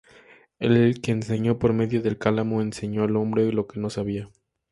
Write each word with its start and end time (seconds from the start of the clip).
El 0.57 0.99
que 0.99 1.11
enseñó 1.11 1.59
por 1.59 1.73
medio 1.73 2.01
del 2.01 2.17
cálamo, 2.17 2.59
enseñó 2.63 3.03
al 3.03 3.15
hombre 3.17 3.51
lo 3.53 3.67
que 3.67 3.79
no 3.79 3.91
sabía". 3.91 4.31